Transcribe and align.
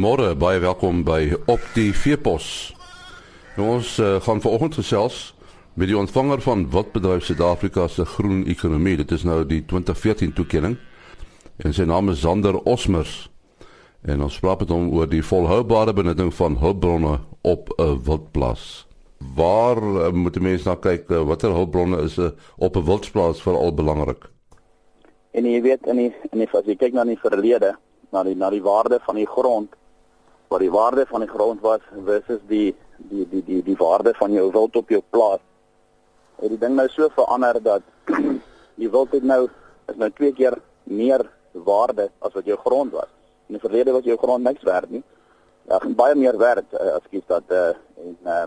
Goeiemôre, 0.00 0.32
baie 0.32 0.60
welkom 0.62 1.02
by 1.04 1.34
Op 1.52 1.60
die 1.76 1.90
Veepos. 1.92 2.44
Nou, 3.58 3.66
ons 3.74 3.98
uh, 4.00 4.14
gaan 4.24 4.38
vanoggend 4.40 4.78
gesels 4.80 5.16
met 5.76 5.90
die 5.90 5.96
ontvanger 5.98 6.40
van 6.40 6.62
Wildbedryf 6.72 7.26
Suid-Afrika 7.26 7.84
se 7.84 8.06
groen 8.08 8.46
ekonomie. 8.48 8.94
Dit 8.96 9.10
is 9.12 9.26
nou 9.28 9.42
die 9.44 9.58
2014 9.68 10.32
toekenning. 10.32 10.78
En 11.60 11.76
sy 11.76 11.84
naam 11.84 12.08
is 12.08 12.22
Zander 12.22 12.56
Osmers. 12.64 13.28
En 14.00 14.24
ons 14.24 14.38
praat 14.40 14.62
met 14.64 14.72
hom 14.72 14.86
oor 14.88 15.10
die 15.10 15.20
volhoubare 15.20 15.92
benutting 15.92 16.32
van 16.38 16.56
hulpbronne 16.62 17.18
op 17.44 17.68
'n 17.76 18.00
wildplaas. 18.06 18.86
Waar 19.36 19.82
uh, 19.82 20.08
moet 20.16 20.40
mense 20.40 20.68
na 20.68 20.78
kyk 20.80 21.10
uh, 21.10 21.20
watter 21.28 21.52
hulpbronne 21.52 22.00
is 22.08 22.16
uh, 22.16 22.30
op 22.56 22.76
'n 22.76 22.84
wildplaas 22.88 23.42
veral 23.42 23.74
belangrik? 23.74 24.30
En 25.36 25.44
jy 25.44 25.60
weet 25.60 25.84
in 25.86 25.96
die, 25.96 26.14
in 26.32 26.38
die 26.38 26.48
as 26.48 26.64
jy 26.64 26.76
kyk 26.76 26.96
na 26.96 27.04
die 27.04 27.20
verlede, 27.20 27.76
na 28.10 28.24
die 28.24 28.34
na 28.34 28.50
die 28.50 28.62
waarde 28.62 28.98
van 29.04 29.20
die 29.20 29.28
grond, 29.28 29.76
wat 30.50 30.64
die 30.64 30.70
waarde 30.70 31.04
van 31.06 31.22
die 31.22 31.30
grond 31.30 31.60
was 31.62 31.82
versus 32.04 32.40
die 32.50 32.74
die 33.10 33.26
die 33.30 33.42
die 33.46 33.60
die 33.62 33.76
waarde 33.78 34.10
van 34.18 34.32
jou 34.34 34.48
wild 34.50 34.76
op 34.76 34.88
jou 34.90 34.98
plaas. 35.14 35.38
Het 36.42 36.50
die 36.50 36.58
ding 36.58 36.74
nou 36.74 36.88
so 36.90 37.06
verander 37.14 37.60
dat 37.62 37.86
die 38.80 38.90
wild 38.90 39.14
het 39.14 39.22
nou 39.22 39.44
is 39.92 40.00
nou 40.02 40.10
twee 40.10 40.32
keer 40.34 40.58
meer 40.90 41.22
waarde 41.52 42.08
as 42.18 42.34
wat 42.34 42.50
jou 42.50 42.58
grond 42.64 42.90
was. 42.98 43.06
In 43.46 43.60
die 43.60 43.62
verlede 43.62 43.94
was 43.94 44.10
jou 44.10 44.18
grond 44.18 44.42
niks 44.42 44.66
werd 44.66 44.90
nie. 44.90 45.04
Ja, 45.70 45.78
baie 46.02 46.18
meer 46.18 46.38
werd 46.38 46.74
as 46.74 47.06
kies 47.10 47.26
dat 47.30 47.46
uh, 47.54 47.70
en 48.02 48.18
uh, 48.26 48.46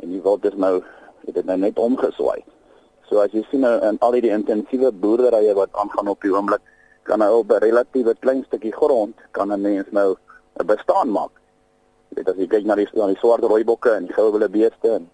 en 0.00 0.16
die 0.16 0.24
wild 0.24 0.44
is 0.48 0.56
nou 0.56 0.78
het 1.26 1.34
dit 1.34 1.44
nou 1.44 1.58
net 1.60 1.78
omgeswaai. 1.78 2.44
So 3.10 3.20
as 3.20 3.36
jy 3.36 3.44
sien 3.50 3.66
nou 3.68 3.76
in 3.84 4.00
al 4.00 4.16
die 4.16 4.32
intensiewe 4.32 4.88
boerderye 4.88 5.52
wat 5.54 5.76
aangaan 5.76 6.08
op 6.08 6.24
die 6.24 6.32
oomblik, 6.32 6.64
kan 7.04 7.20
nou 7.20 7.34
op 7.42 7.52
'n 7.52 7.60
relatiewe 7.60 8.16
klein 8.24 8.44
stukkie 8.48 8.72
grond 8.72 9.20
kan 9.36 9.52
'n 9.52 9.60
mens 9.60 9.92
nou 9.92 10.16
bestaan 10.64 11.10
maak. 11.12 11.32
Jy 12.10 12.16
weet 12.16 12.28
as 12.28 12.36
jy 12.36 12.46
kyk 12.46 12.66
na 12.66 12.74
die 12.74 12.88
na 12.94 13.06
die 13.06 13.18
swart 13.20 13.44
rooibokke 13.44 13.96
en 13.96 14.06
die 14.06 14.14
goue 14.14 14.48
beeste 14.48 14.94
en 14.94 15.08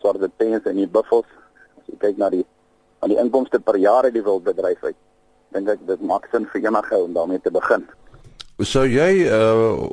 swart 0.00 0.36
pens 0.36 0.64
en 0.66 0.76
die 0.76 0.88
buffels, 0.88 1.28
as 1.78 1.86
jy 1.86 1.98
kyk 1.98 2.18
na 2.18 2.30
die 2.30 2.44
aan 3.00 3.12
die 3.12 3.20
inkomste 3.20 3.60
per 3.60 3.76
jaar 3.78 4.04
uit 4.04 4.14
die 4.14 4.24
wildbedryf 4.24 4.82
uit, 4.82 4.96
dink 5.54 5.68
ek 5.68 5.86
dit 5.86 6.00
maak 6.02 6.26
sin 6.32 6.46
vir 6.52 6.66
enige 6.66 6.94
ou 6.96 7.04
om 7.04 7.14
daarmee 7.14 7.42
te 7.44 7.50
begin. 7.54 7.86
Sou 8.58 8.86
jy 8.86 9.28
uh 9.30 9.88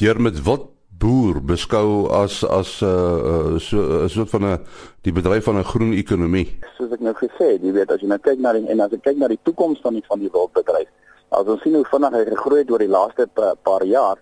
deur 0.00 0.20
met 0.20 0.38
wat 0.46 0.62
boer 1.00 1.40
beskou 1.40 2.08
as 2.12 2.44
as 2.44 2.80
'n 2.80 2.86
uh, 2.86 3.58
so 3.58 4.04
'n 4.04 4.08
soort 4.08 4.30
van 4.30 4.44
'n 4.44 4.58
die 5.02 5.12
bedryf 5.12 5.44
van 5.44 5.58
'n 5.58 5.70
groen 5.72 5.92
ekonomie. 5.92 6.48
Soos 6.76 6.92
ek 6.92 7.00
nou 7.00 7.14
gesê 7.14 7.46
het, 7.52 7.62
jy 7.62 7.72
weet 7.72 7.90
as 7.90 8.00
jy 8.00 8.08
nou 8.08 8.18
kyk 8.18 8.38
na 8.38 8.52
die 8.52 8.68
en 8.68 8.80
as 8.80 8.90
jy 8.90 9.00
kyk 9.00 9.16
na 9.16 9.28
die 9.28 9.40
toekoms 9.42 9.80
van 9.80 9.94
die 9.94 10.04
van 10.08 10.18
die 10.18 10.30
wildbedryf. 10.32 10.88
As 11.30 11.46
ons 11.46 11.62
sien 11.62 11.74
hoe 11.74 11.84
vinnig 11.84 12.12
hy 12.12 12.24
gegroei 12.24 12.58
het 12.58 12.70
oor 12.70 12.78
die 12.78 12.88
laaste 12.88 13.28
paar 13.62 13.84
jaar, 13.84 14.18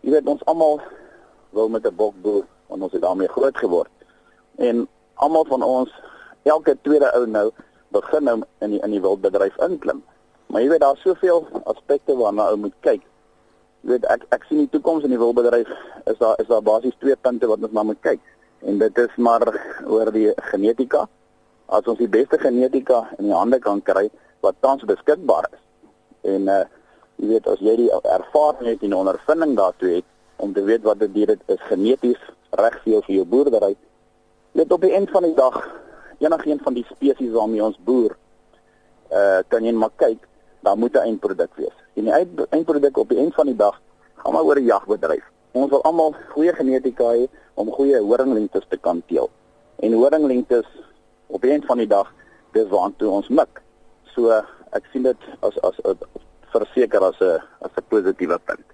jy 0.00 0.10
weet 0.10 0.28
ons 0.28 0.44
almal 0.44 0.80
wil 1.50 1.68
met 1.68 1.86
'n 1.86 1.94
bok 1.96 2.14
boer 2.22 2.44
want 2.68 2.82
ons 2.82 2.92
het 2.92 3.02
daarmee 3.02 3.28
groot 3.28 3.56
geword. 3.56 3.90
En 4.56 4.88
almal 5.14 5.44
van 5.44 5.62
ons 5.62 5.90
elke 6.42 6.76
tweede 6.82 7.12
ou 7.14 7.26
nou 7.26 7.50
begin 7.88 8.24
nou 8.24 8.42
in 8.60 8.70
die 8.70 8.80
in 8.80 8.90
die 8.90 9.00
wildbedryf 9.00 9.56
inklim. 9.56 10.02
Maar 10.46 10.62
jy 10.62 10.68
weet 10.68 10.80
daar's 10.80 11.00
soveel 11.00 11.46
aspekte 11.64 12.16
waarna 12.16 12.50
ou 12.50 12.56
moet 12.56 12.74
kyk 12.80 13.02
weet 13.86 14.06
ek 14.10 14.24
ek 14.34 14.46
sien 14.48 14.64
die 14.64 14.70
toekoms 14.72 15.04
in 15.06 15.14
die 15.14 15.20
wilbedryf 15.20 15.68
is 16.10 16.18
daar 16.18 16.34
is 16.42 16.48
daar 16.50 16.62
basies 16.62 16.96
twee 16.98 17.16
punte 17.16 17.46
wat 17.46 17.62
ons 17.62 17.74
na 17.74 17.84
moet 17.86 18.00
kyk 18.02 18.20
en 18.66 18.78
dit 18.78 18.98
is 18.98 19.14
maar 19.16 19.44
oor 19.86 20.10
die 20.12 20.32
genetika 20.50 21.06
as 21.66 21.86
ons 21.86 22.00
die 22.00 22.10
beste 22.10 22.40
genetika 22.42 23.04
in 23.18 23.30
die 23.30 23.36
hande 23.36 23.60
kan 23.62 23.82
kry 23.82 24.08
wat 24.42 24.58
tans 24.64 24.82
beskikbaar 24.88 25.48
is 25.52 26.34
en 26.34 26.50
uh 26.56 26.64
jy 27.18 27.28
weet 27.32 27.46
as 27.46 27.60
jy 27.60 27.76
die 27.76 27.90
ervaring 27.90 28.70
het 28.70 28.82
en 28.82 28.94
ondervinding 28.94 29.56
daartoe 29.56 29.90
het 29.98 30.08
om 30.36 30.54
te 30.54 30.62
weet 30.62 30.82
wat 30.82 30.98
dit 31.02 31.14
dit 31.14 31.40
is 31.46 31.68
geneties 31.70 32.22
reg 32.50 32.80
vir 32.84 32.92
jou 32.92 33.02
vir 33.06 33.14
jou 33.14 33.26
boerdery 33.34 33.74
net 34.52 34.72
op 34.72 34.80
die 34.80 34.94
eind 34.94 35.10
van 35.10 35.22
die 35.22 35.34
dag 35.34 35.58
enigiets 36.18 36.62
van 36.62 36.74
die 36.74 36.86
spesies 36.88 37.34
waarmee 37.34 37.64
ons 37.64 37.78
boer 37.84 38.16
uh 39.12 39.40
kan 39.48 39.64
jy 39.64 39.72
maar 39.72 39.94
kyk 39.96 40.28
dan 40.60 40.78
moet 40.78 40.94
'n 40.94 41.06
eindproduk 41.08 41.54
wees. 41.54 41.76
En 41.94 42.04
die 42.04 42.12
eindproduk 42.50 42.96
op 42.96 43.08
die 43.08 43.18
eind 43.18 43.34
van 43.34 43.46
die 43.46 43.56
dag 43.56 43.80
gaan 44.14 44.32
maar 44.32 44.42
oor 44.42 44.58
'n 44.58 44.64
jagbedryf. 44.64 45.24
Ons 45.52 45.70
wil 45.70 45.82
almal 45.82 46.14
goeie 46.28 46.52
genetika 46.52 47.04
hê 47.14 47.28
om 47.54 47.72
goeie 47.72 47.98
horinglengtes 48.00 48.64
te 48.68 48.76
kan 48.76 49.02
teel. 49.06 49.30
En 49.76 49.92
horinglengtes 49.92 50.66
op 51.26 51.40
die 51.42 51.50
eind 51.50 51.64
van 51.64 51.78
die 51.78 51.86
dag 51.86 52.12
dis 52.52 52.68
waartoe 52.68 53.10
ons 53.10 53.28
mik. 53.28 53.62
So 54.14 54.30
ek 54.70 54.84
sien 54.92 55.02
dit 55.02 55.16
as 55.40 55.60
as 55.62 55.78
'n 55.84 55.96
verseker 56.52 57.02
as 57.02 57.20
'n 57.20 57.38
as 57.60 57.70
'n 57.76 57.88
positiewe 57.88 58.38
punt. 58.44 58.66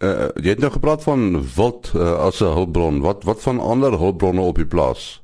Uh, 0.00 0.28
jy 0.40 0.54
het 0.54 0.58
nou 0.58 0.70
gepraat 0.72 1.02
van 1.02 1.42
wild 1.56 1.92
uh, 1.94 2.24
as 2.24 2.40
'n 2.40 2.54
hulpbron. 2.56 3.00
Wat 3.00 3.24
wat 3.24 3.42
van 3.42 3.60
ander 3.60 3.98
hulpbronne 3.98 4.40
op 4.40 4.56
die 4.56 4.66
plaas? 4.66 5.22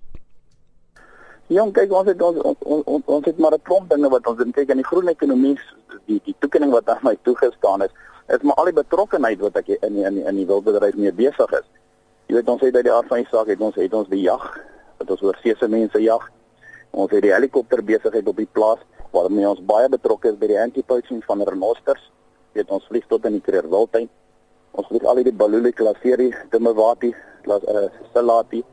Ja, 1.46 1.64
kyk 1.72 1.92
ons 1.92 2.08
het 2.08 2.22
ons 2.22 2.36
ons, 2.42 2.82
ons, 2.84 3.02
ons 3.04 3.24
het 3.24 3.38
maar 3.38 3.54
'n 3.54 3.62
klomp 3.62 3.88
dinge 3.88 4.08
wat 4.08 4.26
ons 4.26 4.42
kyk 4.52 4.68
in 4.68 4.76
die 4.82 4.90
groen 4.90 5.08
ekonomie 5.08 5.58
die 6.06 6.20
die 6.24 6.34
toekenning 6.38 6.72
wat 6.72 6.88
aan 6.88 6.98
my 7.02 7.16
toegestaan 7.22 7.82
is, 7.82 7.92
is 8.28 8.42
maar 8.42 8.54
al 8.54 8.64
die 8.64 8.80
betrokkeheid 8.82 9.38
wat 9.38 9.56
ek 9.56 9.68
in 9.68 9.94
die, 9.94 10.04
in 10.04 10.14
die, 10.14 10.24
in 10.24 10.36
die 10.36 10.46
wildbedryf 10.46 10.94
mee 10.94 11.12
besig 11.12 11.52
is. 11.52 11.66
Jy 12.26 12.34
weet 12.34 12.48
ons 12.48 12.60
het 12.60 12.74
by 12.74 12.82
die 12.82 12.92
aard 12.92 13.08
van 13.08 13.22
die 13.22 13.30
saak 13.30 13.46
het 13.46 13.60
ons 13.60 13.74
het 13.74 13.94
ons 13.94 14.08
die 14.08 14.22
jag 14.22 14.44
wat 14.98 15.10
ons 15.10 15.22
oor 15.22 15.38
seëse 15.42 15.68
mense 15.68 16.02
jag. 16.02 16.22
Ons 16.90 17.10
het 17.10 17.22
die 17.22 17.32
helikopter 17.32 17.84
besigheid 17.84 18.28
op 18.28 18.36
die 18.36 18.48
plaas 18.52 18.82
waarmee 19.10 19.48
ons 19.48 19.64
baie 19.64 19.88
betrokke 19.88 20.28
is 20.28 20.38
by 20.38 20.46
die 20.46 20.60
anti-poaching 20.60 21.24
van 21.24 21.42
renosters. 21.42 22.10
Weet 22.52 22.70
ons 22.70 22.86
vlieg 22.88 23.06
tot 23.06 23.24
in 23.24 23.32
die 23.32 23.40
Kruger 23.40 23.68
Wildtuin. 23.70 24.08
Ons 24.72 24.86
vlieg 24.86 25.04
al 25.04 25.22
die 25.22 25.32
Balule 25.32 25.72
Klaserie, 25.72 26.34
Dimewati, 26.50 27.14
Klas 27.42 27.62
eh 27.64 27.84
uh, 27.84 27.90
Salati 28.12 28.64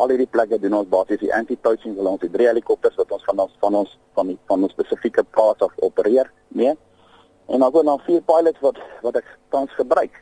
al 0.00 0.12
hierdie 0.12 0.30
plekke 0.30 0.58
doen 0.60 0.78
ons 0.80 0.88
basies 0.92 1.20
die 1.20 1.32
anti-poaching. 1.34 1.96
Ons 2.00 2.24
het 2.24 2.32
drie 2.32 2.48
helikopters 2.48 2.96
wat 3.00 3.12
ons 3.12 3.24
van 3.28 3.44
ons 3.44 3.54
van 3.64 3.78
ons 3.82 3.94
van 4.16 4.32
die 4.32 4.38
van 4.50 4.64
ons 4.64 4.74
spesifieke 4.74 5.24
plaas 5.36 5.60
af 5.64 5.72
opereer 5.84 6.30
nee. 6.48 6.74
En 7.48 7.60
dan 7.60 7.68
ook 7.68 7.84
nog 7.84 8.04
vier 8.06 8.22
pilots 8.22 8.60
wat 8.64 8.78
wat 9.02 9.18
ek 9.20 9.28
tans 9.54 9.72
gebruik. 9.76 10.14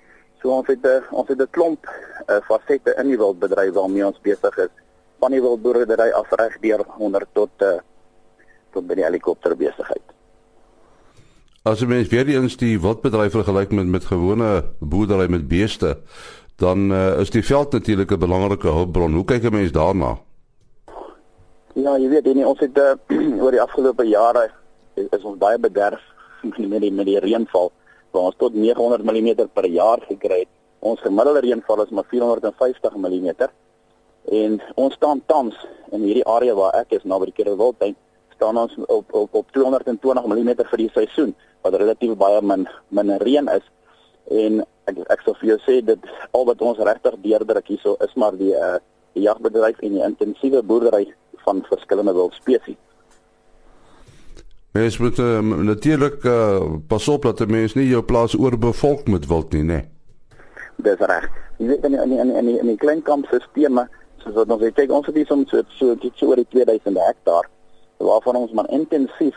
So 0.43 0.51
ons 0.57 0.67
het 0.67 0.83
'n 0.83 0.87
uh, 0.87 1.13
ons 1.13 1.29
het 1.29 1.41
'n 1.41 1.51
klomp 1.51 1.87
uh, 1.87 2.41
fasette 2.49 2.95
in 2.99 3.07
die 3.07 3.19
wildbedryf 3.19 3.75
waarmee 3.75 4.07
ons 4.07 4.21
besig 4.21 4.57
is. 4.59 4.73
Van 5.21 5.31
die 5.31 5.43
wildboerdery 5.43 6.11
af 6.11 6.31
reg 6.31 6.59
deur 6.61 6.85
onder 6.99 7.27
tot 7.33 7.51
uh, 7.63 7.79
tot 8.73 8.87
by 8.87 8.95
die 8.95 9.05
helikopter 9.05 9.57
besigheid 9.57 10.03
As 11.63 11.85
mens 11.85 12.09
weer 12.09 12.29
eens 12.29 12.57
die 12.57 12.81
wildbedryf 12.81 13.35
vergelyk 13.37 13.71
met 13.77 13.87
met 13.87 14.05
gewone 14.09 14.65
boerdery 14.81 15.29
met 15.29 15.49
beeste 15.49 15.99
dan 16.61 16.93
uh, 16.93 17.21
is 17.21 17.31
die 17.31 17.45
veld 17.45 17.73
natuurlik 17.73 18.11
'n 18.13 18.19
belangrike 18.19 18.69
hulpbron. 18.69 19.13
Hoe 19.13 19.25
kyk 19.25 19.43
'n 19.45 19.53
mens 19.53 19.73
daarna? 19.73 20.19
Ja, 21.75 21.97
jy 21.99 22.09
weet 22.09 22.35
nie, 22.35 22.47
ons 22.47 22.61
het 22.61 22.79
uh, 22.79 22.93
oor 23.43 23.51
die 23.51 23.61
afgelope 23.61 24.05
jare 24.05 24.51
is, 24.95 25.07
is 25.11 25.25
ons 25.25 25.39
baie 25.39 25.59
bederf 25.59 26.01
met 26.73 26.81
die 26.81 26.93
met 26.93 27.07
die 27.07 27.19
reënval 27.19 27.73
waar 28.11 28.23
ons 28.23 28.37
tot 28.37 28.55
900 28.55 29.05
mm 29.05 29.49
per 29.53 29.67
jaar 29.67 30.01
gekry 30.09 30.39
het. 30.39 30.49
Ons 30.79 31.01
gemiddelde 31.01 31.41
reënval 31.41 31.83
is 31.83 31.91
maar 31.91 32.09
450 32.09 32.97
mm. 32.97 33.29
En 34.25 34.63
ons 34.75 34.95
staan 34.95 35.23
tans 35.27 35.55
in 35.91 36.03
hierdie 36.03 36.27
area 36.27 36.55
waar 36.55 36.75
ek 36.75 36.91
is 36.91 37.05
naby 37.05 37.25
die 37.25 37.37
Kerelwildtuin 37.37 37.97
staan 38.41 38.57
ons 38.57 38.75
op 38.87 39.13
op 39.13 39.35
op 39.35 39.53
220 39.53 40.27
mm 40.27 40.51
vir 40.71 40.81
die 40.81 40.91
seisoen 40.95 41.35
wat 41.63 41.77
relatief 41.77 42.17
baie 42.17 42.41
min 42.43 42.65
min 42.89 43.13
reën 43.21 43.49
is 43.53 43.67
en 44.45 44.63
ek 44.89 45.03
ek 45.15 45.25
sou 45.25 45.35
vir 45.41 45.51
jou 45.51 45.59
sê 45.67 45.81
dit 45.85 46.13
al 46.33 46.47
wat 46.49 46.63
ons 46.65 46.81
regtig 46.89 47.19
deurdruk 47.27 47.69
hierso 47.69 47.97
is 48.07 48.15
maar 48.17 48.39
die 48.41 48.55
uh, 48.57 48.79
die 49.13 49.27
jagbedryf 49.27 49.83
en 49.85 49.99
die 49.99 50.07
intensiewe 50.07 50.63
boerdery 50.63 51.05
van 51.45 51.61
verskillende 51.69 52.15
wildspesies. 52.15 52.79
Mens 54.73 54.99
moet 55.03 55.19
uh, 55.19 55.41
natuurlik 55.71 56.25
uh, 56.25 56.79
pas 56.89 57.09
op 57.09 57.27
dat 57.27 57.49
mense 57.49 57.79
nie 57.79 57.89
jou 57.91 58.03
plaas 58.07 58.37
oorbevolk 58.39 59.09
met 59.11 59.27
wild 59.27 59.57
nie, 59.57 59.65
né? 59.67 59.81
Dis 60.77 61.01
reg. 61.11 61.27
Jy 61.59 61.73
weet 61.73 61.89
in 61.89 61.97
in 61.99 62.13
in 62.13 62.37
in 62.41 62.53
in 62.57 62.69
die 62.73 62.81
klein 62.81 63.03
kampstelsels 63.03 63.89
soos 64.23 64.37
wat 64.37 64.53
ons 64.53 64.69
kyk 64.77 64.93
ons 64.93 65.09
het 65.09 65.17
hier 65.17 65.27
so 65.27 65.43
so 65.49 65.65
so 65.79 65.95
dit 65.95 66.15
so 66.17 66.31
oor 66.31 66.41
die 66.41 66.49
2000 66.55 67.03
hektaar 67.09 67.49
waarvan 68.01 68.37
ons 68.37 68.53
maar 68.57 68.71
intensief 68.71 69.37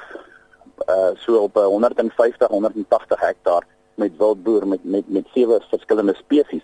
uh 0.89 1.11
so 1.15 1.37
op 1.45 1.55
150 1.55 2.47
180 2.47 3.19
hektaar 3.19 3.67
met 3.95 4.17
wildboer 4.17 4.67
met 4.67 4.83
met 4.83 5.03
met 5.07 5.27
sewe 5.33 5.61
verskillende 5.69 6.15
spesies. 6.15 6.63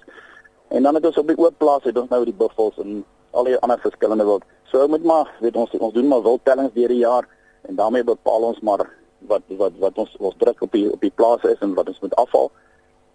En 0.68 0.84
dan 0.84 0.96
het 0.96 1.06
ons 1.06 1.18
op 1.18 1.28
die 1.28 1.38
oop 1.38 1.58
plaas 1.58 1.84
het 1.84 1.98
ons 1.98 2.10
nou 2.10 2.24
die 2.26 2.34
buffels 2.34 2.78
en 2.78 3.04
al 3.32 3.44
die 3.44 3.58
ander 3.58 3.80
verskillende 3.80 4.26
wild. 4.26 4.44
So 4.64 4.88
moet 4.88 5.04
maar 5.04 5.32
weet 5.40 5.56
ons 5.56 5.76
ons 5.78 5.94
doen 5.94 6.08
maar 6.08 6.24
wildtellings 6.24 6.74
deur 6.74 6.88
die 6.88 7.04
jaar 7.04 7.28
en 7.62 7.76
daarmee 7.76 8.04
bepaal 8.04 8.42
ons 8.42 8.60
maar 8.60 8.88
wat 9.28 9.42
wat 9.48 9.78
wat 9.80 9.98
ons 9.98 10.16
ons 10.20 10.36
druk 10.38 10.62
op 10.62 10.72
die 10.72 10.88
op 10.92 11.02
die 11.02 11.14
plaas 11.16 11.44
is 11.44 11.60
en 11.60 11.74
wat 11.74 11.88
ons 11.88 12.00
moet 12.00 12.16
afval. 12.16 12.52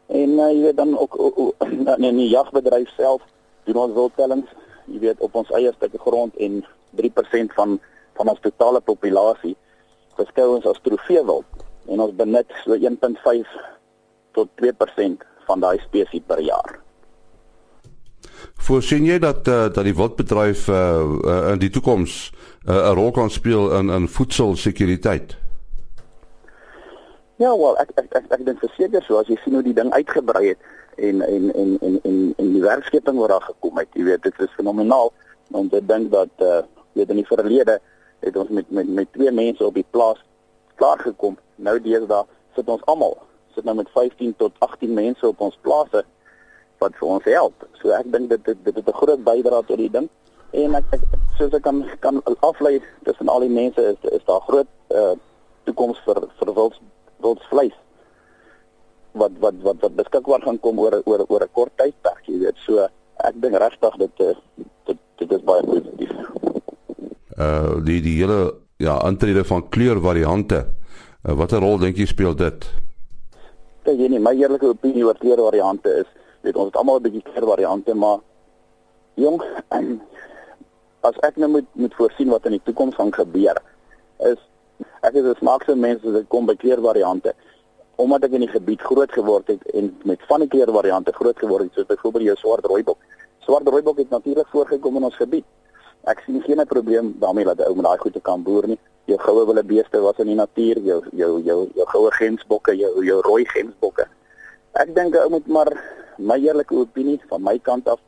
En 0.06 0.38
uh, 0.38 0.50
jy 0.52 0.60
weet 0.60 0.76
dan 0.76 0.98
ook 0.98 1.16
in 2.10 2.20
die 2.20 2.28
jagbedryf 2.28 2.88
self 2.96 3.22
doen 3.64 3.80
ons 3.86 3.96
wildtellings, 3.96 4.50
jy 4.84 5.00
weet 5.08 5.20
op 5.24 5.34
ons 5.34 5.50
eie 5.56 5.72
stukke 5.72 5.98
grond 5.98 6.36
en 6.36 6.60
3% 7.00 7.54
van 7.56 7.78
van 8.18 8.30
ons 8.32 8.40
totale 8.40 8.80
populasie 8.80 9.56
beskou 10.18 10.54
ons 10.56 10.66
as 10.70 10.80
trofeewild 10.86 11.64
en 11.90 12.00
ons 12.00 12.16
benut 12.16 12.56
so 12.62 12.76
1.5 12.76 13.54
tot 14.34 14.50
2% 14.62 15.24
van 15.48 15.62
daai 15.62 15.78
spesies 15.84 16.24
per 16.26 16.40
jaar. 16.42 16.78
Voorsien 18.66 19.04
jy 19.06 19.18
dat 19.20 19.48
uh, 19.48 19.66
dat 19.68 19.84
die 19.84 19.94
wildbedryf 19.96 20.68
uh, 20.68 20.76
uh, 20.76 21.52
in 21.52 21.60
die 21.62 21.70
toekoms 21.70 22.32
'n 22.64 22.70
uh, 22.70 22.92
rol 22.96 23.10
kan 23.12 23.30
speel 23.30 23.72
in 23.78 23.90
in 23.90 24.08
voedselsekuriteit? 24.08 25.36
Ja, 27.36 27.50
wel, 27.50 27.76
ek 27.78 27.90
ek 27.94 28.14
ek, 28.14 28.26
ek 28.30 28.44
dink 28.46 28.58
verseker 28.62 29.02
so 29.02 29.18
as 29.18 29.28
jy 29.28 29.36
sien 29.42 29.54
hoe 29.54 29.62
die 29.62 29.74
ding 29.74 29.90
uitgebrei 29.92 30.54
het 30.54 30.60
en 30.96 31.22
en 31.22 31.50
en 31.54 31.76
en 31.80 31.98
en 32.02 32.18
en 32.38 32.52
die 32.52 32.62
werkskeping 32.62 33.18
wat 33.18 33.28
daar 33.28 33.46
gekom 33.50 33.78
het, 33.78 33.88
jy 33.92 34.04
weet, 34.04 34.22
dit 34.22 34.40
is 34.40 34.56
fenomenaal 34.56 35.12
om 35.50 35.68
te 35.68 35.80
dink 35.86 36.10
dat 36.10 36.30
uh 36.38 36.62
weet 36.94 37.10
in 37.10 37.20
die 37.20 37.26
verlede 37.26 37.80
het 38.24 38.36
ons 38.36 38.48
met 38.48 38.70
met 38.70 38.88
met 38.88 39.12
twee 39.12 39.30
mense 39.30 39.66
op 39.66 39.74
die 39.74 39.86
plaas 39.90 40.20
klaar 40.80 40.98
gekom. 40.98 41.38
Nou 41.56 41.76
deesdae 41.80 42.24
sit 42.56 42.68
ons 42.68 42.84
almal 42.90 43.16
sit 43.54 43.64
nou 43.64 43.76
met 43.76 43.90
15 43.94 44.34
tot 44.36 44.52
18 44.58 44.94
mense 44.94 45.26
op 45.26 45.40
ons 45.40 45.58
plase 45.62 46.02
wat 46.82 46.96
vir 46.98 47.08
ons 47.08 47.28
help. 47.30 47.66
So 47.80 47.94
ek 47.94 48.10
dink 48.12 48.30
dit 48.32 48.44
dit 48.44 48.64
dit 48.64 48.80
het 48.80 48.88
'n 48.88 49.00
groot 49.02 49.22
bydrae 49.24 49.64
tot 49.66 49.78
die 49.78 49.90
ding. 49.90 50.08
En 50.50 50.74
ek, 50.74 50.84
ek 50.92 51.04
soos 51.38 51.54
ek 51.54 51.62
kan 51.62 51.84
kan 52.00 52.22
aflei 52.40 52.82
tussen 53.04 53.28
al 53.28 53.40
die 53.40 53.54
mense 53.60 53.80
is 53.82 54.10
is 54.10 54.24
daar 54.24 54.40
groot 54.40 54.70
uh 54.90 55.14
toekoms 55.64 55.98
vir 56.04 56.26
vir 56.38 56.54
wilds 56.54 56.80
wildsvleis 57.16 57.78
wat 59.12 59.30
wat 59.38 59.54
wat 59.62 59.76
wat 59.80 59.96
beskikbaar 59.96 60.42
gaan 60.42 60.60
kom 60.60 60.78
oor 60.78 61.00
oor 61.04 61.24
oor 61.28 61.42
'n 61.42 61.52
kort 61.52 61.72
tydperk, 61.76 62.22
jy 62.26 62.38
weet. 62.38 62.56
So 62.66 62.88
ek 63.16 63.34
dink 63.40 63.54
regtig 63.54 63.96
dit 63.96 64.20
eh, 64.20 64.36
dit 64.84 64.98
dit 65.16 65.32
is 65.32 65.42
baie 65.42 65.62
positief. 65.62 66.12
Uh 67.38 67.82
die 67.84 68.00
die 68.02 68.16
hele 68.20 68.54
ja, 68.76 68.98
aantrede 69.00 69.44
van 69.44 69.68
kleurvariante. 69.68 70.66
Uh, 71.22 71.34
Watter 71.34 71.60
rol 71.60 71.78
dink 71.78 71.96
jy 71.96 72.06
speel 72.06 72.34
dit? 72.34 72.66
Kyk 73.84 73.98
jy 73.98 74.08
nie 74.08 74.22
my 74.22 74.34
eerlike 74.38 74.66
opinie 74.66 75.04
oor 75.04 75.18
kleurvariante 75.18 75.90
is, 76.04 76.10
weet 76.46 76.56
ons 76.56 76.70
het 76.72 76.76
almal 76.76 76.98
'n 76.98 77.06
bietjie 77.08 77.24
kleurvariante, 77.32 77.94
maar 77.94 78.18
jong 79.14 79.42
as 81.08 81.16
ek 81.22 81.36
nou 81.36 81.50
moet 81.50 81.68
moet 81.72 81.94
voorsien 81.94 82.30
wat 82.30 82.46
in 82.46 82.56
die 82.58 82.64
toekoms 82.64 82.94
gaan 82.94 83.12
gebeur, 83.12 83.58
is 84.18 84.38
ek 85.02 85.14
is 85.14 85.24
'n 85.24 85.40
snaakse 85.42 85.74
mens 85.74 86.04
as 86.04 86.12
dit 86.12 86.28
kom 86.28 86.46
by 86.46 86.54
kleurvariante 86.54 87.34
omdat 87.96 88.24
ek 88.26 88.32
in 88.34 88.42
die 88.42 88.50
gebied 88.50 88.82
groot 88.82 89.12
geword 89.12 89.46
het 89.46 89.62
en 89.70 89.92
met 90.04 90.22
van 90.28 90.42
die 90.42 90.48
kleurvariante 90.50 91.12
groot 91.14 91.38
geword 91.38 91.68
het 91.68 91.76
soos 91.78 91.86
byvoorbeeld 91.86 92.24
jou 92.24 92.36
swart 92.36 92.66
rooibok. 92.66 92.98
Swart 93.46 93.68
rooibok 93.68 93.98
het 93.98 94.10
natuurlik 94.10 94.48
voorgekom 94.50 94.96
in 94.96 95.04
ons 95.10 95.16
gebied. 95.16 95.44
Ek 96.04 96.20
sien 96.26 96.42
geen 96.44 96.60
probleem 96.66 97.14
daarmee 97.20 97.44
dat 97.44 97.58
'n 97.58 97.68
ou 97.68 97.74
met 97.74 97.84
daai 97.84 97.98
goede 97.98 98.20
kan 98.20 98.42
boer 98.42 98.66
nie. 98.66 98.78
Jou 99.04 99.18
goue 99.18 99.46
wille 99.46 99.64
beeste 99.64 100.00
was 100.00 100.18
in 100.18 100.26
die 100.26 100.34
natuur, 100.34 100.78
jou 100.78 101.02
jou 101.12 101.42
jou 101.42 101.70
jou 101.74 101.86
goue 101.86 102.10
gemsbokke, 102.10 102.76
jou 102.76 103.04
jou 103.04 103.20
rooi 103.20 103.44
gemsbokke. 103.44 104.06
Ek 104.72 104.94
dink 104.94 105.14
'n 105.14 105.18
ou 105.18 105.30
moet 105.30 105.46
maar 105.46 105.70
my 106.18 106.38
eerlike 106.38 106.74
opinie 106.74 107.20
van 107.28 107.42
my 107.42 107.58
kant 107.58 107.88
af, 107.88 108.00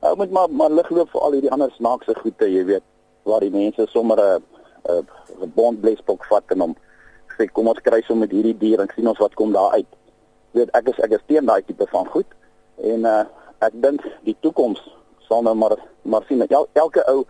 ou 0.00 0.16
moet 0.16 0.30
maar 0.30 0.50
maar 0.50 0.70
ligloop 0.70 1.10
vir 1.10 1.20
al 1.20 1.32
hierdie 1.32 1.50
ander 1.50 1.70
snaakse 1.70 2.14
goede, 2.14 2.46
jy 2.52 2.64
weet, 2.64 2.82
waar 3.22 3.40
die 3.40 3.50
mense 3.50 3.86
sommer 3.86 4.18
'n 4.18 4.42
'n 4.88 5.52
bondblesbok 5.54 6.24
vat 6.24 6.44
en 6.50 6.60
hom 6.60 6.76
sê 7.36 7.46
kom 7.52 7.68
ons 7.68 7.80
kry 7.80 8.02
so 8.02 8.14
met 8.14 8.30
hierdie 8.30 8.58
dier 8.58 8.80
en 8.80 8.90
sien 8.94 9.08
ons 9.08 9.18
wat 9.18 9.34
kom 9.34 9.52
daar 9.52 9.72
uit. 9.72 9.90
Jy 10.52 10.60
weet 10.60 10.70
ek 10.74 10.88
is 10.88 10.98
ek 10.98 11.12
is 11.18 11.26
teen 11.26 11.46
daai 11.46 11.62
tipe 11.62 11.86
van 11.86 12.06
goed 12.06 12.26
en 12.76 13.04
uh 13.04 13.24
ek 13.60 13.74
dink 13.84 14.04
die 14.24 14.36
toekoms 14.40 14.80
sal 15.28 15.42
nou 15.42 15.54
maar 15.54 15.76
maar 16.02 16.24
sien 16.28 16.42
El, 16.48 16.66
elke 16.72 17.04
ou 17.12 17.24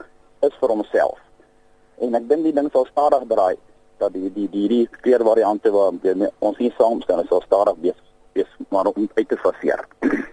is 0.47 0.57
vir 0.61 0.73
homself. 0.73 1.19
En 2.01 2.17
ek 2.17 2.29
dink 2.29 2.47
die 2.49 2.55
ding 2.57 2.71
sal 2.73 2.87
stadig 2.91 3.27
draai 3.29 3.57
dat 4.01 4.13
die 4.17 4.31
die 4.33 4.49
die 4.49 4.69
die 4.69 4.85
kleurvariante 5.05 5.73
waar 5.75 5.93
ons 6.39 6.59
hier 6.59 6.75
saamstel 6.79 7.25
sal 7.29 7.43
stadig 7.47 7.81
wees 7.85 7.99
wees 8.33 8.53
maar 8.69 8.89
om 8.93 9.09
uit 9.15 9.29
te 9.29 9.37
faseer. 9.37 9.87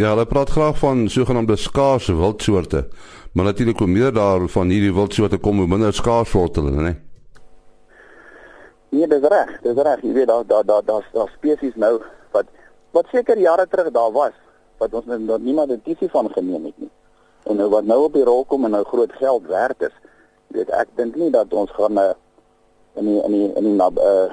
Ja, 0.00 0.14
hulle 0.14 0.24
praat 0.24 0.48
graag 0.48 0.78
van 0.80 1.02
sogenaamde 1.12 1.56
skaarse 1.60 2.14
wildsoorte, 2.16 2.86
maar 3.32 3.44
natuurlik 3.44 3.78
hoe 3.78 3.88
meer 3.88 4.12
daarvan 4.12 4.70
hierdie 4.72 4.94
wildsoorte 4.96 5.36
kom, 5.36 5.58
hoe 5.60 5.68
minder 5.68 5.92
skaars 5.92 6.32
word 6.32 6.56
hulle, 6.56 6.70
né? 6.72 6.86
Nee? 6.86 6.96
Nee, 8.92 9.08
dis 9.08 9.28
reg, 9.28 9.52
dis 9.60 9.76
reg. 9.76 10.00
Jy 10.04 10.14
weet 10.16 10.30
daar 10.32 10.46
daar 10.48 10.64
daar 10.64 10.84
daar's 10.84 11.12
daar 11.12 11.28
spesies 11.36 11.76
nou 11.76 11.92
wat 12.32 12.48
wat 12.96 13.12
seker 13.12 13.38
jare 13.38 13.66
terug 13.68 13.92
daar 13.92 14.12
was 14.12 14.32
wat 14.80 14.94
ons 14.94 15.06
net 15.06 15.44
niemand 15.44 15.68
notisie 15.68 16.08
van 16.12 16.28
geneem 16.32 16.64
het 16.64 16.78
nie. 16.78 16.90
En 17.42 17.56
nou 17.56 17.68
wat 17.68 17.84
nou 17.84 18.04
op 18.04 18.12
die 18.12 18.24
rol 18.24 18.44
kom 18.44 18.64
en 18.64 18.70
nou 18.70 18.84
groot 18.84 19.12
geld 19.12 19.46
werd 19.46 19.82
is. 19.82 19.94
Jy 20.48 20.60
weet 20.60 20.70
ek 20.78 20.88
dink 20.94 21.16
nie 21.18 21.30
dat 21.34 21.52
ons 21.52 21.70
gaan 21.74 21.98
uh, 21.98 22.12
in 22.94 23.08
die 23.08 23.18
in 23.24 23.34
die 23.34 23.48
in 23.58 23.66
die 23.66 23.74
nab, 23.74 23.98
uh, 23.98 24.30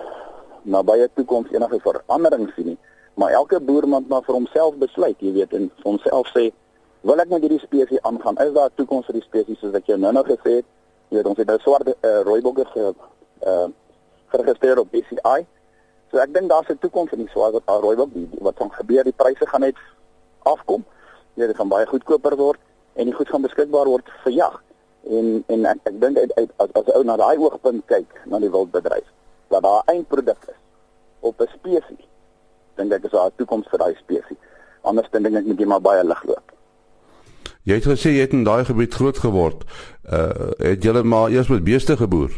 nabye 0.62 1.10
toekoms 1.18 1.52
enige 1.56 1.80
verandering 1.82 2.52
sien 2.56 2.74
nie. 2.74 2.78
Maar 3.20 3.32
elke 3.42 3.60
boer 3.60 3.88
moet 3.88 4.08
maar 4.08 4.24
vir 4.28 4.38
homself 4.38 4.78
besluit, 4.80 5.18
jy 5.20 5.34
weet, 5.34 5.54
en 5.58 5.72
vir 5.82 5.88
homself 5.90 6.30
sê 6.36 6.50
wil 7.08 7.24
ek 7.24 7.32
met 7.32 7.42
hierdie 7.42 7.62
spesies 7.64 8.02
aangaan? 8.08 8.38
Is 8.44 8.54
daar 8.54 8.70
'n 8.70 8.76
toekoms 8.76 9.06
vir 9.06 9.20
die 9.20 9.26
spesies 9.26 9.60
soos 9.60 9.74
ek 9.74 9.88
jou 9.88 9.98
nou-nou 9.98 10.24
gesê 10.28 10.60
het? 10.60 10.68
Jy 11.10 11.18
weet 11.18 11.28
ons 11.32 11.38
het 11.38 11.48
nou 11.48 11.60
swart 11.60 11.88
uh, 11.88 12.22
rooibokke 12.28 12.66
ge 12.66 12.94
uh 13.48 13.68
geregistreer 14.30 14.80
op 14.80 14.92
BCI. 14.92 15.46
So 16.12 16.18
ek 16.18 16.34
dink 16.34 16.50
daar's 16.50 16.70
'n 16.70 16.78
toekoms 16.78 17.12
in 17.12 17.26
die 17.26 17.30
wat 17.34 17.66
daar 17.66 17.82
rooibok 17.82 18.10
wat 18.40 18.56
gaan 18.58 18.72
gebeur, 18.72 19.04
die 19.04 19.16
pryse 19.16 19.48
gaan 19.48 19.62
net 19.62 19.76
afkom. 20.44 20.86
Ja, 21.34 21.48
dit 21.48 21.56
gaan 21.56 21.68
baie 21.70 21.86
goedkoper 21.86 22.36
word 22.36 22.60
en 22.94 23.06
die 23.06 23.14
goed 23.14 23.30
gaan 23.30 23.42
beskikbaar 23.42 23.86
word 23.86 24.10
vir 24.24 24.34
jag. 24.34 24.62
En 25.10 25.44
en 25.48 25.66
ek 25.66 25.78
ek 25.84 26.02
dink 26.02 26.18
uit 26.18 26.52
as 26.58 26.74
as 26.74 26.92
ou 26.96 27.04
na 27.04 27.16
daai 27.18 27.38
oogpunt 27.38 27.86
kyk 27.88 28.22
na 28.26 28.40
die 28.40 28.52
wildbedryf, 28.52 29.08
dat 29.50 29.64
daar 29.64 29.82
'n 29.86 29.96
eindproduk 29.96 30.44
is 30.48 30.60
op 31.20 31.42
'n 31.42 31.50
spesies. 31.58 32.06
Dink 32.76 32.92
ek 32.92 33.04
is 33.04 33.12
daar 33.12 33.28
'n 33.28 33.36
toekoms 33.36 33.68
vir 33.70 33.80
daai 33.80 33.96
spesies. 33.96 34.42
Anders 34.82 35.10
dink 35.12 35.26
ek 35.26 35.46
moet 35.46 35.60
jy 35.60 35.66
maar 35.66 35.82
baie 35.82 36.04
lig 36.04 36.24
loop. 36.24 36.52
Jy 37.64 37.74
het 37.74 37.86
gesê 37.86 38.10
jy 38.10 38.22
het 38.22 38.32
in 38.32 38.44
daai 38.44 38.66
gebied 38.66 38.94
groot 38.94 39.18
geword. 39.18 39.64
Uh 40.12 40.52
het 40.58 40.84
jy 40.84 41.02
maar 41.04 41.30
eers 41.30 41.48
met 41.48 41.64
beeste 41.64 41.98
geboer? 41.98 42.32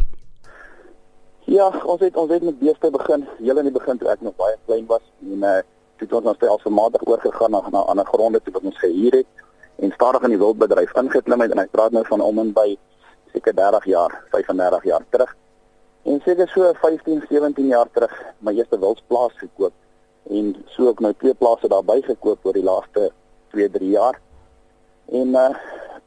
Ja, 1.45 1.71
ons 1.85 1.99
het 1.99 2.15
ons 2.15 2.31
het 2.31 2.43
met 2.43 2.59
beeste 2.59 2.91
begin, 2.91 3.27
heel 3.37 3.57
in 3.57 3.63
die 3.63 3.73
begin 3.79 3.97
toe 3.97 4.09
ek 4.09 4.21
nog 4.21 4.35
baie 4.35 4.55
klein 4.65 4.85
was 4.85 5.01
en 5.21 5.43
uh 5.43 5.61
toe 5.97 6.07
het 6.07 6.13
ons 6.13 6.25
ons 6.25 6.35
stelselmatig 6.35 7.07
oorgegaan 7.07 7.51
na 7.51 7.61
na 7.69 7.79
ander 7.91 8.05
gronde 8.05 8.41
toe 8.41 8.53
wat 8.53 8.63
ons 8.63 8.79
gehuur 8.79 9.11
het 9.11 9.27
en 9.81 9.91
stadig 9.91 10.25
in 10.27 10.35
die 10.35 10.41
wildbedryf 10.41 10.93
ingeklim 11.01 11.41
het 11.41 11.53
en 11.55 11.63
ek 11.63 11.73
praat 11.75 11.93
nou 11.95 12.03
van 12.07 12.21
om 12.21 12.41
en 12.43 12.51
by 12.53 12.67
seker 13.33 13.55
30 13.55 13.85
jaar, 13.89 14.13
35 14.33 14.83
jaar 14.83 15.05
terug. 15.09 15.35
En 16.03 16.19
seker 16.25 16.49
so 16.49 16.73
15, 16.81 17.23
17 17.29 17.67
jaar 17.67 17.89
terug 17.93 18.13
my 18.39 18.53
eerste 18.57 18.79
wildsplaas 18.79 19.37
gekoop 19.39 19.73
en 20.29 20.53
so 20.75 20.87
ook 20.91 20.99
nou 21.01 21.13
twee 21.17 21.33
plase 21.33 21.69
daarby 21.69 22.01
gekoop 22.05 22.45
oor 22.45 22.57
die 22.57 22.65
laaste 22.65 23.09
2, 23.55 23.69
3 23.77 23.89
jaar. 23.89 24.19
En 25.11 25.37
uh 25.45 25.53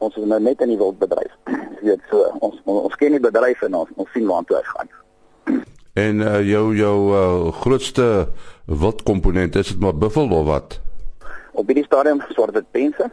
ons 0.02 0.16
is 0.18 0.26
nou 0.28 0.40
net 0.42 0.60
in 0.60 0.68
die 0.68 0.76
wildbedryf. 0.76 1.32
Jy 1.80 1.86
weet 1.86 2.08
so 2.10 2.26
ons 2.44 2.58
ons 2.68 2.96
ken 3.00 3.14
die 3.14 3.22
bedryf 3.22 3.62
en 3.64 3.78
ons, 3.78 3.90
ons 3.96 4.10
sien 4.12 4.26
waar 4.28 4.44
toe 4.44 4.58
hy 4.58 4.64
gaan. 4.68 4.90
En 5.94 6.20
uh, 6.20 6.40
jou 6.42 6.64
jou 6.74 6.96
uh, 7.14 7.52
grootste 7.62 8.06
wildkomponent 8.66 9.56
is 9.56 9.70
dit 9.70 9.80
maar 9.80 9.94
buffel 9.94 10.32
of 10.34 10.48
wat? 10.48 10.80
Op 11.54 11.70
hierdie 11.70 11.86
stadium 11.86 12.20
swart 12.34 12.58
dit 12.58 12.66
pense. 12.74 13.06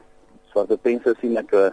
Swart 0.52 0.70
dit 0.72 0.82
pense 0.82 1.14
sien 1.22 1.38
ek 1.40 1.54
uh, 1.58 1.70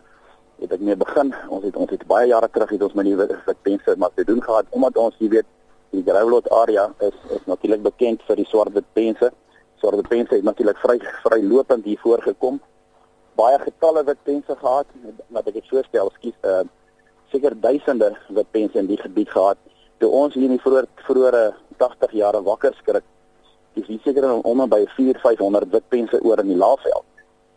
het 0.63 0.73
ek 0.75 0.83
mee 0.85 0.97
begin. 0.99 1.35
Ons 1.55 1.67
het 1.67 1.77
ons 1.77 1.91
het 1.91 2.07
baie 2.11 2.31
jare 2.31 2.49
terug 2.55 2.73
het 2.75 2.85
ons 2.87 2.97
met 2.99 3.09
die 3.09 3.17
wit 3.19 3.63
pense 3.67 3.97
maar 3.97 4.15
te 4.15 4.25
doen 4.25 4.43
gehad 4.43 4.67
omdat 4.71 4.97
ons 4.97 5.19
jy 5.23 5.31
weet 5.37 5.49
die 5.95 6.03
Gravelot 6.07 6.51
area 6.63 6.89
is 7.11 7.17
is 7.37 7.45
natuurlik 7.47 7.85
bekend 7.87 8.25
vir 8.29 8.41
die 8.43 8.49
swart 8.49 8.75
pense. 8.99 9.31
Swart 9.83 10.09
pense 10.09 10.35
het 10.35 10.45
natuurlik 10.45 10.81
vry 10.83 10.99
vry 11.25 11.41
lopend 11.43 11.85
hier 11.85 12.01
voorgekom. 12.03 12.61
Baie 13.39 13.59
getalle 13.63 14.05
wit 14.05 14.23
pense 14.25 14.59
gehad 14.63 14.87
wat 15.29 15.47
ek 15.47 15.61
dit 15.61 15.71
voorstel, 15.71 16.13
skiet 16.19 16.53
uh 16.55 16.65
seker 17.29 17.53
duisende 17.61 18.15
wit 18.33 18.47
pense 18.57 18.79
in 18.81 18.87
die 18.89 18.97
gebied 18.97 19.29
gehad 19.29 19.59
toe 19.99 20.11
ons 20.15 20.35
hier 20.35 20.47
in 20.47 20.57
die 20.57 20.63
vroeë 20.63 20.87
vroeë 21.07 21.43
80 21.83 22.15
jare 22.21 22.41
wakker 22.47 22.75
skrik, 22.79 23.07
dis 23.79 23.87
hier 23.91 24.03
seker 24.05 24.27
om 24.31 24.65
by 24.71 24.85
4 24.95 25.21
500 25.23 25.71
witpense 25.75 26.21
oor 26.23 26.43
in 26.43 26.53
die 26.53 26.59
laafveld. 26.59 27.08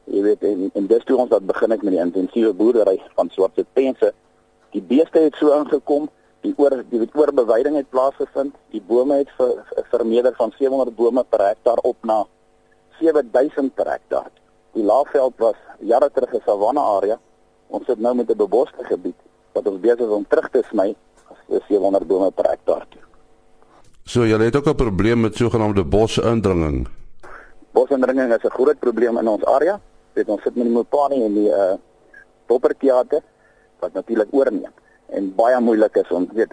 Jy 0.05 0.21
weet 0.21 0.43
en, 0.43 0.69
en 0.73 0.87
dis 0.87 1.03
toe 1.03 1.17
ons 1.17 1.29
dat 1.29 1.45
begin 1.45 1.71
het 1.71 1.83
met 1.83 1.93
die 1.93 2.01
intensiewe 2.01 2.53
boerdery 2.53 2.97
van 3.15 3.29
swart 3.29 3.55
witpense. 3.55 4.13
Die 4.71 4.81
beeste 4.81 5.19
het 5.19 5.35
so 5.35 5.53
ingekom, 5.53 6.09
die 6.41 6.53
oor 6.57 6.83
die 6.89 7.09
oorbeweiding 7.13 7.75
het 7.75 7.89
plaasgevind. 7.89 8.55
Die 8.73 8.81
bome 8.87 9.21
het 9.21 9.29
ver, 9.37 9.61
vermeerder 9.91 10.33
van 10.37 10.53
700 10.57 10.95
bome 10.95 11.23
per 11.29 11.45
hektaar 11.45 11.77
op 11.83 11.97
na 12.01 12.23
7000 12.99 13.75
per 13.75 13.91
hektaar. 13.91 14.31
Die 14.73 14.83
laafveld 14.83 15.33
was 15.37 15.59
jare 15.79 16.09
terug 16.13 16.33
'n 16.33 16.41
savanne 16.45 16.79
area. 16.79 17.19
Ons 17.67 17.85
sit 17.85 17.99
nou 17.99 18.15
met 18.15 18.29
'n 18.29 18.37
beboste 18.37 18.83
gebied 18.83 19.15
wat 19.53 19.67
ons 19.67 19.79
besig 19.79 19.99
is 19.99 20.17
om 20.19 20.25
terug 20.27 20.49
te 20.49 20.63
sny 20.71 20.95
700 21.67 22.07
bome 22.07 22.31
per 22.31 22.49
hektaar 22.49 22.85
toe. 22.89 23.01
So 24.03 24.25
jy 24.25 24.37
het 24.39 24.55
ook 24.55 24.67
'n 24.67 24.75
probleem 24.75 25.19
met 25.19 25.35
sogenaamde 25.35 25.83
bosindringing. 25.83 26.87
Bosindringing 27.71 28.33
is 28.33 28.43
'n 28.43 28.49
groot 28.49 28.79
probleem 28.79 29.17
in 29.17 29.27
ons 29.27 29.43
area. 29.45 29.79
Dit 30.13 30.29
ons 30.29 30.41
sit 30.43 30.55
met 30.55 30.67
die 30.67 30.73
Mopani 30.73 31.23
en 31.25 31.33
die 31.33 31.49
uh 31.49 31.77
Popperkiate 32.51 33.21
wat 33.79 33.93
natuurlik 33.93 34.33
oorneem 34.35 34.73
en 35.15 35.35
baie 35.35 35.59
moeilik 35.59 35.95
is 36.01 36.09
om 36.11 36.25
weet 36.35 36.51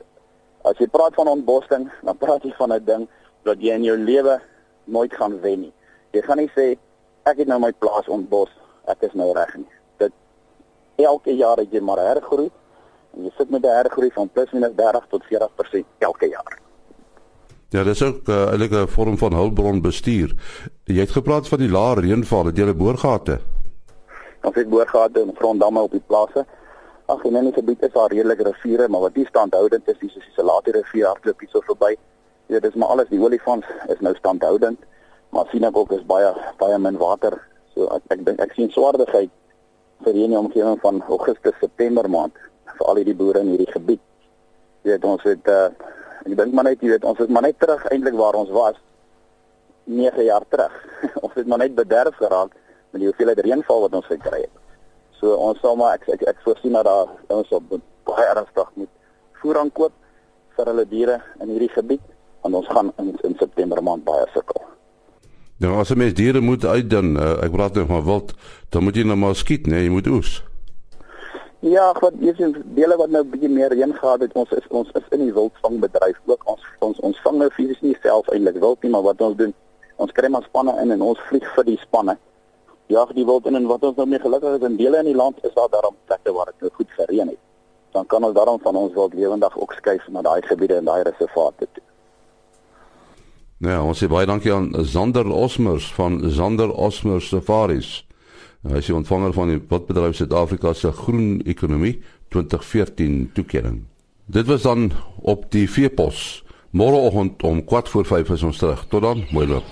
as 0.68 0.78
jy 0.78 0.88
praat 0.90 1.14
van 1.14 1.30
ontbossing, 1.30 1.88
dan 2.02 2.18
praat 2.18 2.44
jy 2.44 2.52
van 2.58 2.72
'n 2.72 2.84
ding 2.84 3.08
wat 3.44 3.58
jy 3.60 3.74
in 3.74 3.84
jou 3.84 3.96
lewe 3.96 4.40
nooit 4.84 5.14
gaan 5.14 5.40
wen 5.40 5.60
nie. 5.60 5.72
Jy 6.12 6.22
gaan 6.22 6.38
nie 6.38 6.50
sê 6.56 6.76
ek 7.24 7.38
het 7.38 7.48
nou 7.48 7.58
my 7.60 7.72
plaas 7.72 8.08
ontbos, 8.08 8.50
ek 8.86 9.02
is 9.02 9.14
nou 9.14 9.32
reg 9.32 9.54
nie. 9.56 9.72
Dit 9.98 10.12
elke 10.96 11.36
jaar 11.36 11.56
het 11.56 11.72
jy 11.72 11.80
maar 11.80 11.98
hergroei 11.98 12.50
en 13.14 13.24
jy 13.24 13.32
sit 13.36 13.50
met 13.50 13.64
'n 13.64 13.76
hergroei 13.80 14.10
van 14.10 14.28
plus 14.28 14.52
minus 14.52 14.74
30 14.74 15.06
tot 15.08 15.24
40% 15.24 15.86
elke 15.98 16.28
jaar. 16.28 16.67
Ja, 17.70 17.82
dis 17.84 18.02
ook 18.02 18.28
uh, 18.28 18.52
'n 18.52 18.88
vorm 18.88 19.18
van 19.18 19.32
hulpbronbestuur. 19.32 20.34
Jy 20.84 21.00
het 21.00 21.10
gepraat 21.10 21.48
van 21.48 21.58
die 21.58 21.68
lae 21.70 22.00
reënval, 22.00 22.50
jy 22.50 22.64
'n 22.64 22.76
boorgate? 22.76 23.40
Ons 24.42 24.54
het 24.54 24.68
boorgate 24.68 25.20
en 25.20 25.34
gronddamme 25.36 25.80
op 25.80 25.90
die 25.90 26.02
plase. 26.06 26.46
Ag, 27.06 27.24
en 27.24 27.44
die 27.44 27.52
gebied 27.52 27.82
is 27.82 27.92
daar 27.92 28.12
redelike 28.12 28.42
riviere, 28.42 28.88
maar 28.88 29.00
wat 29.00 29.14
nie 29.16 29.26
standhoudend 29.26 29.88
is, 29.88 29.94
is 29.98 30.12
soos 30.12 30.24
die 30.24 30.32
Salati 30.36 30.70
rivier 30.70 31.06
hardloop 31.06 31.40
hier 31.40 31.48
so 31.48 31.60
verby. 31.60 31.96
Ja, 32.46 32.60
dis 32.60 32.74
maar 32.74 32.88
alles 32.88 33.08
die 33.08 33.20
olifants 33.20 33.66
is 33.88 34.00
nou 34.00 34.14
standhoudend, 34.14 34.78
maar 35.28 35.46
sien 35.50 35.64
ek 35.64 35.76
ook 35.76 35.92
is 35.92 36.06
baie 36.06 36.32
baie 36.58 36.78
min 36.78 36.96
water. 36.96 37.36
So 37.74 37.84
ek 37.84 38.02
ek 38.08 38.24
dink 38.24 38.40
ek 38.40 38.52
sien 38.52 38.70
swaardigheid 38.70 39.30
vir 40.04 40.12
hierdie 40.12 40.38
omgewing 40.38 40.80
van 40.80 41.02
Augustus 41.08 41.54
September 41.60 42.08
maand 42.08 42.32
vir 42.78 42.86
al 42.86 43.04
die 43.04 43.14
boere 43.14 43.40
in 43.40 43.48
hierdie 43.48 43.72
gebied. 43.72 44.00
Weet 44.82 45.04
ons 45.04 45.22
het 45.22 45.48
uh 45.48 45.68
ek 46.28 46.36
dink 46.36 46.54
maar 46.54 46.68
net 46.68 46.82
jy 46.84 46.92
weet 46.92 47.04
ons 47.08 47.20
is 47.24 47.32
maar 47.32 47.46
net 47.46 47.58
terug 47.58 47.84
eintlik 47.88 48.16
waar 48.18 48.36
ons 48.36 48.50
was 48.52 48.76
9 49.88 50.24
jaar 50.24 50.44
terug. 50.52 50.74
ons 51.24 51.34
het 51.34 51.46
maar 51.48 51.62
net 51.64 51.74
bederf 51.74 52.16
geraak 52.20 52.52
met 52.92 53.00
die 53.00 53.08
hoeveelheid 53.08 53.40
reënval 53.44 53.86
wat 53.86 53.96
ons 54.00 54.10
gekry 54.12 54.42
het. 54.44 54.54
So 55.20 55.34
ons 55.34 55.60
sal 55.64 55.76
maar 55.80 55.96
ek 55.96 56.08
ek, 56.14 56.26
ek 56.34 56.44
voorsien 56.44 56.76
dat 56.76 56.84
daar 56.84 57.08
ons 57.40 57.56
op 57.56 57.72
baie 58.08 58.28
ernstig 58.34 58.70
moet 58.74 58.92
voer 59.40 59.60
aankoop 59.62 59.94
vir 60.56 60.72
hulle 60.72 60.84
diere 60.90 61.20
in 61.40 61.54
hierdie 61.54 61.72
gebied 61.72 62.04
want 62.42 62.60
ons 62.60 62.68
gaan 62.70 62.92
in, 63.02 63.14
in 63.26 63.34
September 63.40 63.80
maand 63.82 64.04
baie 64.06 64.26
sukkel. 64.34 64.62
Ja, 65.58 65.72
as 65.80 65.90
jy 65.90 65.96
mens 65.98 66.14
diere 66.14 66.40
moet 66.44 66.64
uit 66.64 66.86
dan 66.90 67.16
uh, 67.16 67.38
ek 67.42 67.54
praat 67.54 67.74
nou 67.74 67.88
van 67.88 68.04
wild, 68.06 68.36
dan 68.70 68.84
moet 68.86 68.98
jy 69.00 69.02
nou 69.08 69.16
maar 69.18 69.34
skiet, 69.34 69.66
nee, 69.66 69.82
jy 69.88 69.90
moet 69.90 70.06
oes. 70.12 70.36
Ja, 71.66 71.88
wat 72.00 72.14
jy 72.22 72.34
sien 72.38 72.54
dele 72.76 72.96
wat 72.96 73.10
nou 73.10 73.24
bietjie 73.26 73.50
meer 73.50 73.72
reën 73.74 73.94
gehad 73.94 74.20
het, 74.22 74.34
ons 74.38 74.52
is 74.54 74.66
ons 74.70 74.92
is 74.94 75.08
in 75.16 75.24
die 75.26 75.34
wildvangbedryf 75.34 76.20
ook 76.30 76.46
ons 76.52 76.62
ons 76.86 77.00
ons 77.08 77.20
vang 77.24 77.40
nou 77.42 77.50
fisies 77.56 77.82
nie 77.82 77.96
self 78.02 78.30
eintlik 78.30 78.60
wild 78.62 78.82
nie, 78.82 78.92
maar 78.94 79.02
wat 79.08 79.20
ons 79.26 79.36
doen, 79.36 79.54
ons 79.96 80.14
kry 80.14 80.30
maar 80.30 80.46
spanne 80.46 80.76
in 80.82 80.94
en 80.94 81.02
ons 81.02 81.26
vlieg 81.30 81.48
vir 81.56 81.66
die 81.72 81.80
spanne 81.82 82.14
jag 82.88 83.12
die 83.12 83.24
wild 83.24 83.46
in 83.46 83.54
en 83.54 83.66
wat 83.68 83.84
ons 83.84 83.96
nou 83.96 84.06
mee 84.08 84.20
gelukkig 84.20 84.56
is 84.56 84.64
in 84.68 84.76
dele 84.76 85.02
in 85.02 85.10
die 85.10 85.16
land 85.16 85.36
is 85.44 85.52
daar 85.54 85.68
daarom 85.70 85.96
plekke 86.08 86.32
waar 86.32 86.48
dit 86.52 86.60
nou 86.64 86.70
goed 86.72 86.90
gereën 86.96 87.28
het. 87.28 87.40
Dan 87.92 88.06
kan 88.06 88.24
ons 88.24 88.34
daarom 88.34 88.60
van 88.60 88.76
ons 88.76 88.94
wild 88.94 89.14
lewendig 89.14 89.58
ook 89.58 89.72
skuif 89.72 90.08
na 90.08 90.22
daai 90.22 90.42
gebiede 90.42 90.80
en 90.80 90.84
daai 90.84 91.02
reservate 91.02 91.68
toe. 91.72 91.84
Ja, 93.58 93.82
ons 93.82 94.00
sê 94.00 94.08
baie 94.08 94.26
dankie 94.26 94.52
aan 94.54 94.70
Zander 94.86 95.28
Osmers 95.28 95.92
van 95.94 96.20
Zander 96.30 96.72
Osmers 96.72 97.28
Safaris. 97.28 98.07
Hy 98.66 98.80
is 98.80 98.88
ontvanger 98.90 99.32
van 99.36 99.52
die 99.52 99.60
Wildbedryf 99.70 100.16
Suid-Afrika 100.18 100.72
se 100.74 100.90
Groen 100.92 101.38
Ekonomie 101.46 102.00
2014 102.34 103.30
toekenning. 103.36 103.84
Dit 104.26 104.46
was 104.50 104.66
dan 104.66 104.90
op 105.22 105.46
die 105.54 105.68
veepos. 105.70 106.42
Môreoggend 106.70 107.42
om 107.42 107.62
4 107.62 107.86
voor 107.86 108.04
5 108.04 108.34
is 108.34 108.42
ons 108.42 108.58
terug. 108.58 108.84
Tot 108.90 109.02
dan, 109.02 109.24
mooi 109.30 109.46
loop. 109.46 109.64